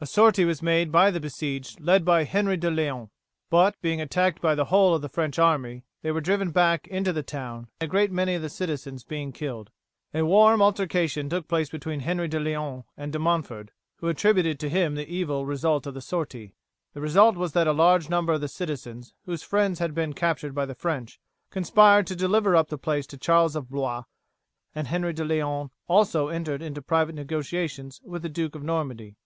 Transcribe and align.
A 0.00 0.06
sortie 0.06 0.44
was 0.44 0.62
made 0.62 0.92
by 0.92 1.10
the 1.10 1.18
besieged, 1.18 1.80
led 1.80 2.04
by 2.04 2.22
Henry 2.22 2.56
de 2.56 2.70
Leon, 2.70 3.10
but, 3.50 3.74
being 3.82 4.00
attacked 4.00 4.40
by 4.40 4.54
the 4.54 4.66
whole 4.66 4.94
of 4.94 5.02
the 5.02 5.08
French 5.08 5.36
army, 5.36 5.82
they 6.00 6.12
were 6.12 6.20
driven 6.20 6.52
back 6.52 6.86
into 6.86 7.12
the 7.12 7.24
town, 7.24 7.66
a 7.80 7.88
great 7.88 8.12
many 8.12 8.34
of 8.34 8.42
the 8.42 8.48
citizens 8.48 9.02
being 9.02 9.32
killed. 9.32 9.72
A 10.14 10.22
warm 10.22 10.62
altercation 10.62 11.28
took 11.28 11.48
place 11.48 11.70
between 11.70 11.98
Henry 11.98 12.28
de 12.28 12.38
Leon 12.38 12.84
and 12.96 13.12
De 13.12 13.18
Montford, 13.18 13.72
who 13.96 14.06
attributed 14.06 14.60
to 14.60 14.68
him 14.68 14.94
the 14.94 15.08
evil 15.12 15.44
result 15.44 15.88
of 15.88 15.94
the 15.94 16.00
sortie. 16.00 16.54
The 16.92 17.00
result 17.00 17.34
was 17.34 17.50
that 17.54 17.66
a 17.66 17.72
large 17.72 18.08
number 18.08 18.32
of 18.32 18.42
the 18.42 18.46
citizens 18.46 19.12
whose 19.26 19.42
friends 19.42 19.80
had 19.80 19.92
been 19.92 20.12
captured 20.12 20.54
by 20.54 20.66
the 20.66 20.76
French 20.76 21.18
conspired 21.50 22.06
to 22.06 22.14
deliver 22.14 22.54
up 22.54 22.68
the 22.68 22.78
place 22.78 23.08
to 23.08 23.18
Charles 23.18 23.56
of 23.56 23.68
Blois, 23.70 24.04
and 24.72 24.86
Henry 24.86 25.12
de 25.12 25.24
Leon 25.24 25.70
also 25.88 26.28
entered 26.28 26.62
into 26.62 26.80
private 26.80 27.16
negotiations 27.16 28.00
with 28.04 28.22
the 28.22 28.28
Duke 28.28 28.54
of 28.54 28.62
Normandy. 28.62 29.16